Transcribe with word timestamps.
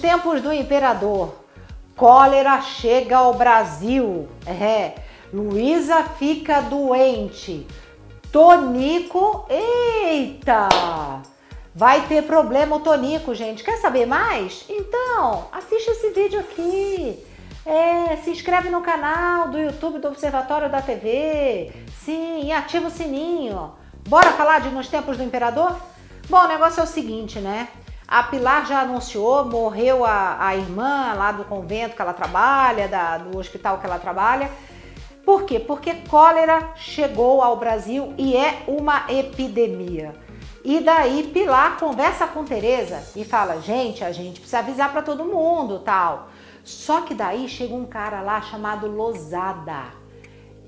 tempos 0.00 0.40
do 0.40 0.52
imperador, 0.52 1.34
cólera 1.94 2.60
chega 2.60 3.18
ao 3.18 3.34
Brasil. 3.34 4.28
É, 4.46 4.94
Luísa 5.32 6.02
fica 6.18 6.60
doente. 6.62 7.66
Tonico, 8.32 9.46
eita! 9.48 10.68
Vai 11.74 12.06
ter 12.08 12.24
problema 12.24 12.76
o 12.76 12.80
Tonico, 12.80 13.34
gente. 13.34 13.62
Quer 13.62 13.76
saber 13.76 14.06
mais? 14.06 14.64
Então, 14.68 15.46
assiste 15.52 15.88
esse 15.88 16.10
vídeo 16.10 16.40
aqui. 16.40 17.24
É, 17.64 18.16
se 18.16 18.30
inscreve 18.30 18.70
no 18.70 18.80
canal 18.80 19.48
do 19.48 19.58
YouTube 19.58 19.98
do 19.98 20.08
Observatório 20.08 20.68
da 20.68 20.80
TV. 20.82 21.72
Sim, 22.04 22.44
e 22.44 22.52
ativa 22.52 22.88
o 22.88 22.90
sininho. 22.90 23.72
Bora 24.08 24.32
falar 24.32 24.60
de 24.60 24.70
Nos 24.70 24.88
Tempos 24.88 25.16
do 25.16 25.22
Imperador? 25.22 25.76
Bom, 26.28 26.38
o 26.38 26.48
negócio 26.48 26.80
é 26.80 26.84
o 26.84 26.86
seguinte, 26.86 27.38
né? 27.38 27.68
A 28.10 28.24
Pilar 28.24 28.66
já 28.66 28.80
anunciou, 28.80 29.44
morreu 29.44 30.04
a, 30.04 30.44
a 30.44 30.56
irmã 30.56 31.14
lá 31.14 31.30
do 31.30 31.44
convento 31.44 31.94
que 31.94 32.02
ela 32.02 32.12
trabalha, 32.12 32.88
da, 32.88 33.18
do 33.18 33.38
hospital 33.38 33.78
que 33.78 33.86
ela 33.86 34.00
trabalha. 34.00 34.50
Por 35.24 35.44
quê? 35.44 35.60
Porque 35.60 35.94
cólera 36.08 36.72
chegou 36.74 37.40
ao 37.40 37.56
Brasil 37.56 38.12
e 38.18 38.36
é 38.36 38.64
uma 38.66 39.04
epidemia. 39.08 40.12
E 40.64 40.80
daí 40.80 41.30
Pilar 41.32 41.78
conversa 41.78 42.26
com 42.26 42.44
Teresa 42.44 43.00
e 43.14 43.24
fala: 43.24 43.60
"Gente, 43.60 44.02
a 44.02 44.10
gente 44.10 44.40
precisa 44.40 44.58
avisar 44.58 44.90
para 44.90 45.02
todo 45.02 45.24
mundo, 45.24 45.78
tal". 45.78 46.30
Só 46.64 47.02
que 47.02 47.14
daí 47.14 47.48
chega 47.48 47.74
um 47.76 47.86
cara 47.86 48.22
lá 48.22 48.42
chamado 48.42 48.88
Losada. 48.88 49.99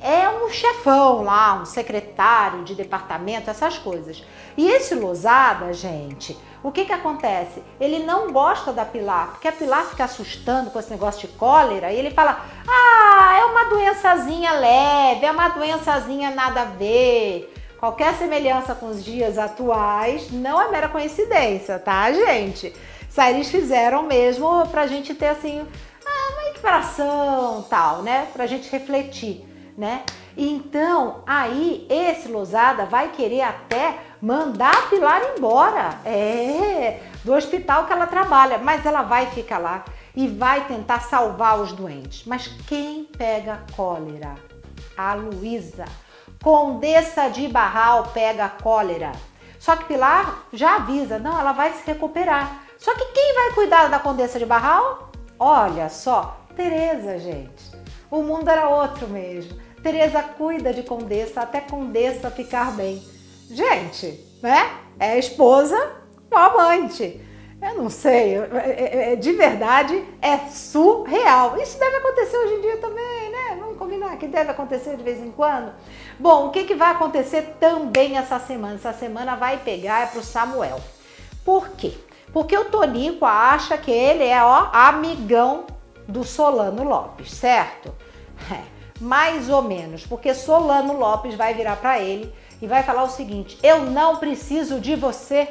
É 0.03 0.29
um 0.29 0.51
chefão 0.51 1.23
lá, 1.23 1.55
um 1.55 1.65
secretário 1.65 2.65
de 2.65 2.75
departamento, 2.75 3.49
essas 3.49 3.79
coisas. 3.79 4.25
E 4.57 4.69
esse 4.69 4.97
Losada, 4.97 5.73
gente, 5.73 6.37
o 6.61 6.73
que 6.73 6.85
que 6.85 6.93
acontece? 6.93 7.63
Ele 7.81 8.01
não 8.01 8.33
gosta 8.33 8.73
da 8.73 8.85
Pilar, 8.85 9.29
porque 9.29 9.47
a 9.47 9.53
Pilar 9.53 9.85
fica 9.85 10.03
assustando 10.03 10.71
com 10.71 10.79
esse 10.81 10.91
negócio 10.91 11.29
de 11.29 11.35
cólera 11.35 11.93
e 11.93 11.99
ele 11.99 12.11
fala: 12.11 12.45
"Ah, 12.67 13.39
é 13.39 13.45
uma 13.45 13.65
doençazinha 13.67 14.53
leve, 14.55 15.25
é 15.25 15.31
uma 15.31 15.49
doençazinha 15.51 16.33
nada 16.33 16.63
a 16.63 16.65
ver". 16.65 17.55
Qualquer 17.79 18.15
semelhança 18.15 18.75
com 18.75 18.87
os 18.87 19.05
dias 19.05 19.39
atuais 19.39 20.31
não 20.33 20.61
é 20.61 20.69
mera 20.69 20.89
coincidência, 20.89 21.79
tá, 21.79 22.13
gente? 22.13 22.75
Eles 23.29 23.51
fizeram 23.51 24.03
mesmo 24.03 24.67
pra 24.69 24.87
gente 24.87 25.15
ter 25.15 25.29
assim 25.29 25.67
uma 26.33 26.49
equiparação 26.49 27.65
tal, 27.69 28.03
né? 28.03 28.27
Pra 28.33 28.47
gente 28.47 28.71
refletir, 28.71 29.45
né? 29.77 30.05
Então, 30.37 31.23
aí 31.27 31.87
esse 31.89 32.29
Losada 32.29 32.85
vai 32.87 33.11
querer 33.11 33.43
até 33.43 33.99
mandar 34.21 34.75
a 34.75 34.83
Pilar 34.83 35.21
embora, 35.37 35.99
é, 36.05 37.01
do 37.25 37.35
hospital 37.35 37.87
que 37.87 37.93
ela 37.93 38.07
trabalha, 38.07 38.59
mas 38.59 38.85
ela 38.87 39.03
vai 39.03 39.27
ficar 39.27 39.59
lá 39.59 39.85
e 40.15 40.29
vai 40.29 40.67
tentar 40.67 41.01
salvar 41.01 41.61
os 41.61 41.73
doentes. 41.73 42.25
Mas 42.27 42.47
quem 42.67 43.05
pega 43.05 43.61
cólera? 43.75 44.35
A 44.97 45.15
Luísa. 45.15 45.85
Condessa 46.43 47.29
de 47.29 47.47
Barral 47.49 48.11
pega 48.13 48.49
cólera. 48.49 49.13
Só 49.59 49.77
que 49.77 49.85
Pilar 49.85 50.45
já 50.53 50.77
avisa, 50.77 51.19
não, 51.19 51.39
ela 51.39 51.53
vai 51.53 51.73
se 51.73 51.87
recuperar. 51.87 52.63
Só 52.79 52.93
que 52.95 53.05
quem 53.07 53.35
vai 53.35 53.53
cuidar 53.53 53.89
da 53.89 54.01
Condessa 54.01 54.39
de 54.39 54.45
Barral? 54.45 55.13
Olha 55.39 55.89
só, 55.89 56.37
Teresa, 56.57 57.19
gente. 57.19 57.72
O 58.13 58.23
mundo 58.23 58.47
era 58.51 58.69
outro 58.69 59.09
mesmo. 59.09 59.59
Teresa 59.83 60.23
cuida 60.23 60.71
de 60.71 60.83
Condessa 60.83 61.41
até 61.41 61.63
Condessa 61.63 62.31
ficar 62.31 62.71
bem. 62.73 63.03
Gente, 63.51 64.23
né? 64.43 64.71
É 65.01 65.19
esposa 65.19 65.97
ou 66.31 66.37
amante. 66.37 67.19
Eu 67.63 67.75
não 67.75 67.89
sei, 67.89 68.37
é, 68.37 68.51
é, 68.67 69.13
é, 69.13 69.17
de 69.17 69.33
verdade 69.33 70.05
é 70.21 70.37
surreal. 70.51 71.57
Isso 71.59 71.79
deve 71.79 71.97
acontecer 71.97 72.37
hoje 72.37 72.55
em 72.57 72.61
dia 72.61 72.77
também, 72.77 73.31
né? 73.31 73.57
Vamos 73.59 73.79
combinar 73.79 74.15
que 74.19 74.27
deve 74.27 74.51
acontecer 74.51 74.95
de 74.95 75.03
vez 75.03 75.19
em 75.19 75.31
quando. 75.31 75.73
Bom, 76.19 76.49
o 76.49 76.51
que, 76.51 76.65
que 76.65 76.75
vai 76.75 76.91
acontecer 76.91 77.57
também 77.59 78.19
essa 78.19 78.39
semana? 78.39 78.75
Essa 78.75 78.93
semana 78.93 79.37
vai 79.37 79.57
pegar 79.57 80.03
é 80.03 80.07
pro 80.07 80.23
Samuel. 80.23 80.79
Por 81.47 81.71
quê? 81.71 81.95
Porque 82.31 82.59
o 82.59 82.67
Tonico 82.67 83.25
acha 83.25 83.79
que 83.79 83.91
ele 83.91 84.25
é, 84.25 84.43
ó, 84.43 84.69
amigão 84.71 85.65
do 86.13 86.23
Solano 86.23 86.85
Lopes, 86.85 87.33
certo? 87.33 87.93
É, 88.53 88.63
mais 89.01 89.49
ou 89.49 89.63
menos, 89.63 90.07
porque 90.07 90.35
Solano 90.35 90.97
Lopes 90.97 91.35
vai 91.35 91.55
virar 91.55 91.77
para 91.77 91.99
ele 91.99 92.33
e 92.61 92.67
vai 92.67 92.83
falar 92.83 93.03
o 93.05 93.11
seguinte: 93.11 93.59
eu 93.63 93.83
não 93.87 94.17
preciso 94.17 94.79
de 94.79 94.95
você. 94.95 95.49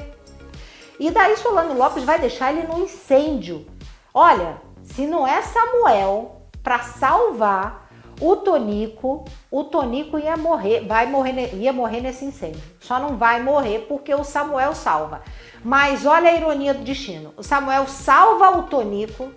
E 1.00 1.10
daí 1.10 1.36
Solano 1.36 1.74
Lopes 1.74 2.04
vai 2.04 2.20
deixar 2.20 2.54
ele 2.54 2.68
no 2.68 2.84
incêndio. 2.84 3.66
Olha, 4.14 4.62
se 4.84 5.08
não 5.08 5.28
é 5.28 5.42
Samuel 5.42 6.44
para 6.62 6.80
salvar 6.80 7.90
o 8.22 8.36
Tonico, 8.36 9.26
o 9.50 9.64
Tonico 9.64 10.20
ia 10.20 10.38
morrer, 10.38 10.86
vai 10.86 11.08
morrer, 11.08 11.56
ia 11.56 11.74
morrer 11.74 12.02
nesse 12.02 12.24
incêndio. 12.24 12.62
Só 12.80 13.00
não 13.00 13.18
vai 13.18 13.42
morrer 13.42 13.88
porque 13.90 14.14
o 14.14 14.24
Samuel 14.24 14.76
salva. 14.76 15.24
Mas 15.64 16.06
olha 16.06 16.30
a 16.30 16.36
ironia 16.36 16.74
do 16.74 16.84
destino. 16.84 17.34
O 17.36 17.42
Samuel 17.42 17.88
salva 17.88 18.60
o 18.60 18.64
Tonico 18.64 19.32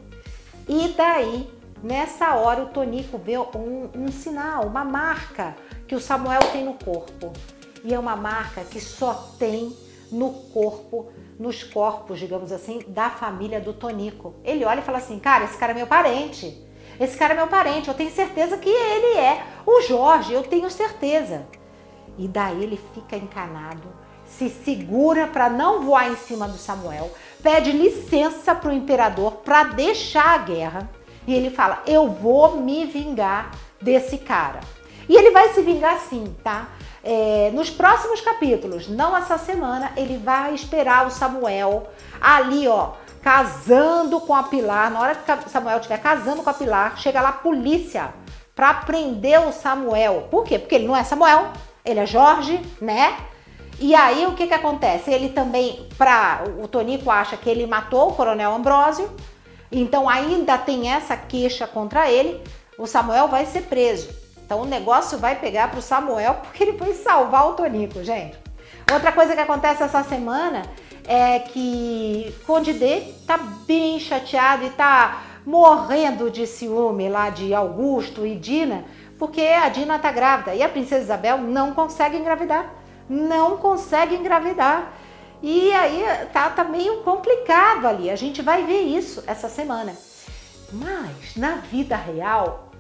e 0.69 0.89
daí, 0.97 1.51
nessa 1.83 2.35
hora, 2.35 2.63
o 2.63 2.67
Tonico 2.67 3.19
vê 3.19 3.39
um, 3.39 3.91
um 3.95 4.09
sinal, 4.11 4.67
uma 4.67 4.85
marca 4.85 5.57
que 5.87 5.95
o 5.95 6.01
Samuel 6.01 6.41
tem 6.53 6.65
no 6.65 6.75
corpo. 6.75 7.33
E 7.83 7.93
é 7.93 7.99
uma 7.99 8.17
marca 8.17 8.63
que 8.65 8.81
só 8.81 9.13
tem 9.39 9.77
no 10.11 10.31
corpo, 10.31 11.13
nos 11.39 11.63
corpos, 11.63 12.19
digamos 12.19 12.51
assim, 12.51 12.81
da 12.89 13.11
família 13.11 13.61
do 13.61 13.75
Tonico. 13.75 14.35
Ele 14.43 14.65
olha 14.65 14.81
e 14.81 14.85
fala 14.85 14.99
assim: 14.99 15.19
cara, 15.19 15.45
esse 15.45 15.59
cara 15.59 15.73
é 15.73 15.75
meu 15.75 15.87
parente. 15.87 16.63
Esse 16.99 17.19
cara 17.19 17.35
é 17.35 17.37
meu 17.37 17.49
parente, 17.49 17.89
eu 17.89 17.95
tenho 17.95 18.11
certeza 18.11 18.57
que 18.57 18.69
ele 18.69 19.19
é 19.19 19.45
o 19.67 19.83
Jorge, 19.83 20.33
eu 20.33 20.45
tenho 20.45 20.71
certeza. 20.71 21.45
E 22.17 22.29
daí 22.29 22.63
ele 22.63 22.81
fica 22.95 23.17
encanado, 23.17 23.89
se 24.27 24.49
segura 24.49 25.27
para 25.27 25.49
não 25.49 25.83
voar 25.83 26.11
em 26.11 26.17
cima 26.17 26.49
do 26.49 26.59
Samuel, 26.59 27.13
pede 27.43 27.73
licença 27.73 28.55
para 28.55 28.71
o 28.71 28.75
imperador 28.75 29.33
para 29.45 29.65
deixar 29.65 30.35
a 30.35 30.39
guerra 30.39 30.91
e 31.27 31.35
ele 31.35 31.51
fala: 31.51 31.83
Eu 31.87 32.09
vou 32.09 32.57
me 32.57 32.85
vingar 32.87 33.51
desse 33.81 34.19
cara. 34.19 34.61
E 35.09 35.17
ele 35.17 35.31
vai 35.31 35.53
se 35.53 35.61
vingar 35.63 35.99
sim, 35.99 36.35
tá? 36.43 36.69
É, 37.03 37.51
nos 37.53 37.69
próximos 37.69 38.23
capítulos, 38.23 38.89
não 38.89 39.15
essa 39.15 39.37
semana, 39.37 39.93
ele 39.97 40.17
vai 40.17 40.55
esperar 40.55 41.07
o 41.07 41.11
Samuel 41.11 41.89
ali, 42.19 42.67
ó, 42.67 42.93
casando 43.23 44.21
com 44.21 44.35
a 44.35 44.45
Pilar, 44.45 44.91
na 44.91 45.01
hora 45.01 45.15
que 45.15 45.51
Samuel 45.51 45.77
estiver 45.77 45.99
casando 45.99 46.43
com 46.43 46.49
a 46.49 46.55
Pilar, 46.55 46.97
chega 46.97 47.21
lá 47.21 47.29
a 47.29 47.33
polícia 47.33 48.15
para 48.55 48.73
prender 48.73 49.39
o 49.47 49.53
Samuel. 49.53 50.29
Por 50.31 50.45
quê? 50.45 50.59
Porque 50.59 50.75
ele 50.75 50.87
não 50.87 50.97
é 50.97 51.05
Samuel, 51.05 51.49
ele 51.85 52.01
é 52.01 52.07
Jorge, 52.07 52.59
né? 52.81 53.15
E 53.81 53.95
aí 53.95 54.27
o 54.27 54.35
que 54.35 54.47
que 54.47 54.55
acontece? 54.55 55.11
Ele 55.11 55.31
também, 55.31 55.89
para 55.99 56.45
o 56.63 56.69
Tonico 56.69 57.11
acha 57.11 57.37
que 57.37 57.51
ele 57.51 57.67
matou 57.67 58.11
o 58.11 58.13
Coronel 58.15 58.55
Ambrósio, 58.55 59.11
então 59.71 60.09
ainda 60.09 60.57
tem 60.57 60.91
essa 60.91 61.17
queixa 61.17 61.67
contra 61.67 62.11
ele. 62.11 62.41
O 62.79 62.87
Samuel 62.87 63.29
vai 63.29 63.47
ser 63.47 63.63
preso. 63.63 64.09
Então 64.45 64.61
o 64.61 64.67
negócio 64.67 65.19
vai 65.19 65.37
pegar 65.37 65.71
para 65.71 65.79
o 65.79 65.83
Samuel 65.83 66.35
porque 66.35 66.63
ele 66.63 66.79
foi 66.79 66.95
salvar 66.95 67.49
o 67.49 67.55
Tonico, 67.55 68.03
gente. 68.05 68.39
Outra 68.93 69.11
coisa 69.11 69.35
que 69.35 69.41
acontece 69.41 69.83
essa 69.83 70.03
semana 70.05 70.63
é 71.07 71.39
que 71.39 72.35
Conde 72.47 72.73
D 72.73 73.13
tá 73.27 73.39
bem 73.67 73.99
chateado 73.99 74.65
e 74.67 74.71
tá 74.71 75.23
morrendo 75.45 76.31
de 76.31 76.47
ciúme 76.47 77.09
lá 77.09 77.31
de 77.31 77.55
Augusto 77.55 78.27
e 78.27 78.35
Dina, 78.35 78.85
porque 79.19 79.41
a 79.41 79.69
Dina 79.69 79.99
tá 79.99 80.11
grávida 80.11 80.55
e 80.55 80.63
a 80.63 80.69
princesa 80.69 81.03
Isabel 81.03 81.39
não 81.39 81.73
consegue 81.73 82.17
engravidar. 82.17 82.84
Não 83.09 83.57
consegue 83.57 84.15
engravidar. 84.15 84.93
E 85.43 85.73
aí 85.73 86.05
tá, 86.33 86.49
tá 86.51 86.65
meio 86.65 87.03
complicado 87.03 87.87
ali. 87.87 88.11
A 88.11 88.17
gente 88.17 88.41
vai 88.43 88.65
ver 88.65 88.83
isso 88.83 89.23
essa 89.27 89.49
semana. 89.49 89.95
Mas 90.73 91.37
na 91.37 91.57
vida 91.57 91.97
real, 91.97 92.71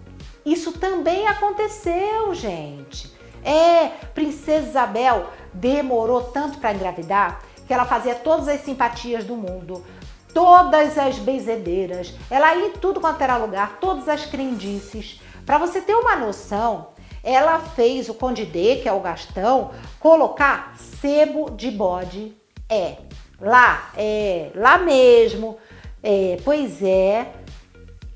isso 0.44 0.72
também 0.72 1.26
aconteceu, 1.26 2.34
gente. 2.34 3.12
É, 3.44 3.88
princesa 4.14 4.68
Isabel 4.68 5.28
demorou 5.52 6.22
tanto 6.22 6.58
para 6.58 6.72
engravidar 6.72 7.42
que 7.66 7.72
ela 7.72 7.84
fazia 7.84 8.14
todas 8.14 8.48
as 8.48 8.62
simpatias 8.62 9.24
do 9.24 9.36
mundo, 9.36 9.84
todas 10.32 10.98
as 10.98 11.18
benzedeiras, 11.18 12.12
ela 12.30 12.54
ia 12.54 12.68
em 12.68 12.72
tudo 12.72 13.00
quanto 13.00 13.22
era 13.22 13.36
lugar, 13.36 13.78
todas 13.80 14.08
as 14.08 14.26
crendices. 14.26 15.20
Para 15.46 15.58
você 15.58 15.80
ter 15.80 15.94
uma 15.94 16.16
noção, 16.16 16.88
ela 17.24 17.58
fez 17.58 18.08
o 18.10 18.14
Conde 18.14 18.44
D, 18.44 18.76
que 18.76 18.88
é 18.88 18.92
o 18.92 19.00
Gastão, 19.00 19.70
colocar 19.98 20.74
sebo 20.76 21.50
de 21.50 21.70
bode. 21.70 22.36
É, 22.68 22.96
lá, 23.40 23.90
é, 23.96 24.50
lá 24.54 24.76
mesmo. 24.76 25.56
É, 26.02 26.36
pois 26.44 26.82
é. 26.82 27.32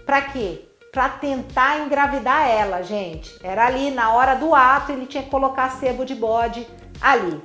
Para 0.05 0.23
quê? 0.23 0.63
Para 0.93 1.09
tentar 1.09 1.81
engravidar 1.81 2.49
ela, 2.49 2.83
gente. 2.83 3.35
Era 3.43 3.67
ali 3.67 3.91
na 3.91 4.13
hora 4.13 4.35
do 4.35 4.55
ato, 4.55 4.93
ele 4.93 5.07
tinha 5.07 5.23
que 5.23 5.31
colocar 5.31 5.71
sebo 5.71 6.05
de 6.05 6.15
bode 6.15 6.67
ali. 7.01 7.43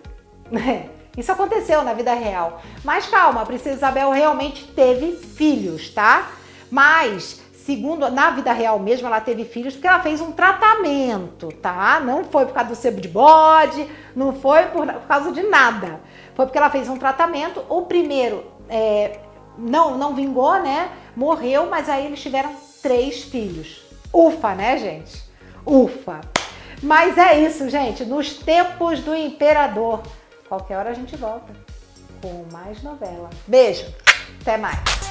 Isso 1.18 1.31
aconteceu 1.31 1.83
na 1.83 1.94
vida 1.94 2.13
real. 2.13 2.62
Mas 2.83 3.06
calma, 3.06 3.42
a 3.42 3.45
princesa 3.45 3.77
Isabel 3.77 4.12
realmente 4.12 4.65
teve 4.68 5.13
filhos, 5.13 5.89
tá? 5.89 6.31
Mas 6.71 7.43
segundo 7.65 8.10
na 8.10 8.30
vida 8.31 8.51
real 8.51 8.77
mesmo, 8.80 9.07
ela 9.07 9.21
teve 9.21 9.45
filhos 9.45 9.74
porque 9.74 9.88
ela 9.88 10.01
fez 10.01 10.19
um 10.21 10.31
tratamento, 10.31 11.50
tá? 11.54 12.00
Não 12.00 12.24
foi 12.24 12.45
por 12.45 12.54
causa 12.54 12.69
do 12.69 12.75
sebo 12.75 13.00
de 13.00 13.07
bode, 13.07 13.89
não 14.15 14.33
foi 14.33 14.65
por, 14.65 14.86
por 14.86 15.07
causa 15.07 15.31
de 15.31 15.44
nada. 15.44 16.01
Foi 16.36 16.45
porque 16.45 16.57
ela 16.57 16.69
fez 16.69 16.89
um 16.89 16.98
tratamento. 16.98 17.63
O 17.69 17.83
primeiro 17.83 18.44
é, 18.69 19.19
não, 19.57 19.98
não 19.98 20.13
vingou, 20.13 20.60
né? 20.60 20.89
Morreu, 21.15 21.68
mas 21.69 21.88
aí 21.88 22.06
eles 22.06 22.21
tiveram 22.21 22.54
três 22.81 23.24
filhos. 23.24 23.83
Ufa, 24.13 24.54
né, 24.54 24.77
gente? 24.77 25.24
Ufa. 25.65 26.21
Mas 26.81 27.18
é 27.18 27.39
isso, 27.39 27.69
gente. 27.69 28.04
Nos 28.04 28.33
tempos 28.33 29.00
do 29.00 29.15
imperador. 29.15 30.04
Qualquer 30.50 30.77
hora 30.77 30.89
a 30.89 30.94
gente 30.94 31.15
volta 31.15 31.54
com 32.21 32.45
mais 32.51 32.83
novela. 32.83 33.30
Beijo. 33.48 33.86
Até 34.42 34.57
mais. 34.57 35.03